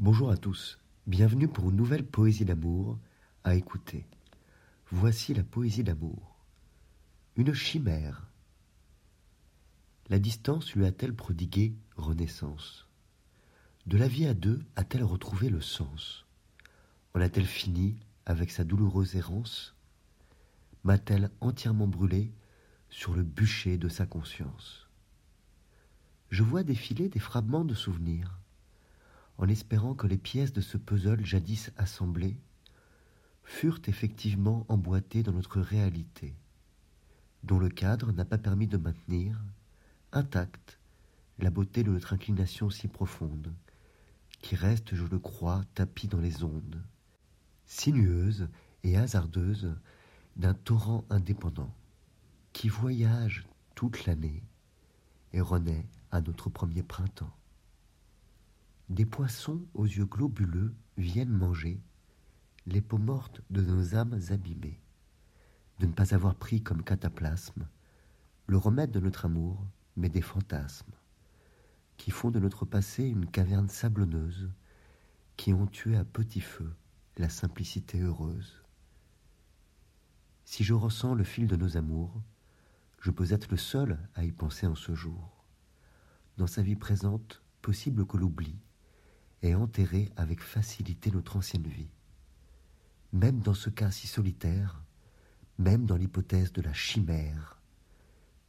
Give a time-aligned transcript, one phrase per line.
[0.00, 0.78] Bonjour à tous,
[1.08, 3.00] bienvenue pour une nouvelle poésie d'amour
[3.42, 4.06] à écouter.
[4.92, 6.36] Voici la poésie d'amour.
[7.34, 8.28] Une chimère.
[10.08, 12.86] La distance lui a-t-elle prodigué renaissance?
[13.86, 16.26] De la vie à deux a-t-elle retrouvé le sens?
[17.14, 19.74] En a-t-elle fini avec sa douloureuse errance?
[20.84, 22.30] M'a-t-elle entièrement brûlé
[22.88, 24.86] sur le bûcher de sa conscience?
[26.30, 28.38] Je vois défiler des fragments de souvenirs
[29.38, 32.36] en espérant que les pièces de ce puzzle jadis assemblées
[33.44, 36.34] furent effectivement emboîtées dans notre réalité,
[37.44, 39.40] dont le cadre n'a pas permis de maintenir,
[40.12, 40.78] intacte,
[41.38, 43.54] la beauté de notre inclination si profonde,
[44.42, 46.82] qui reste, je le crois, tapie dans les ondes,
[47.64, 48.48] sinueuse
[48.82, 49.74] et hasardeuse
[50.36, 51.72] d'un torrent indépendant,
[52.52, 54.42] qui voyage toute l'année
[55.32, 57.32] et renaît à notre premier printemps.
[58.98, 61.80] Des poissons aux yeux globuleux viennent manger
[62.66, 64.80] les peaux mortes de nos âmes abîmées,
[65.78, 67.68] de ne pas avoir pris comme cataplasme
[68.48, 70.90] le remède de notre amour, mais des fantasmes,
[71.96, 74.50] qui font de notre passé une caverne sablonneuse,
[75.36, 76.74] qui ont tué à petit feu
[77.18, 78.64] la simplicité heureuse.
[80.44, 82.20] Si je ressens le fil de nos amours,
[83.00, 85.44] je peux être le seul à y penser en ce jour.
[86.36, 88.58] Dans sa vie présente, possible que l'oubli,
[89.42, 91.90] et enterrer avec facilité notre ancienne vie.
[93.12, 94.82] Même dans ce cas si solitaire,
[95.58, 97.60] même dans l'hypothèse de la chimère,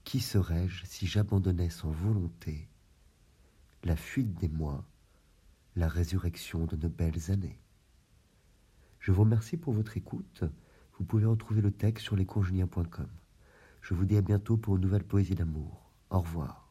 [0.04, 2.68] qui serais-je si j'abandonnais sans volonté
[3.84, 4.84] la fuite des mois,
[5.76, 7.60] la résurrection de nos belles années?
[9.00, 10.44] Je vous remercie pour votre écoute.
[10.98, 13.08] Vous pouvez retrouver le texte sur lescongeniens.com.
[13.82, 15.90] Je vous dis à bientôt pour une nouvelle poésie d'amour.
[16.10, 16.69] Au revoir.